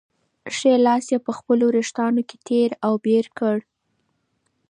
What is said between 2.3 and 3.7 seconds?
تېر او بېر کړ.